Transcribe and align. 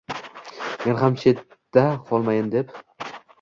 Men 0.85 0.97
ham 1.01 1.17
chetda 1.25 1.85
qolmayin 2.09 2.51
deb 2.57 2.75